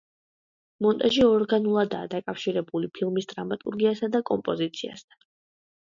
[0.85, 5.25] მონტაჟი ორგანულადაა დაკავშირებული ფილმის დრამატურგიასა და კომპოზიციასთან.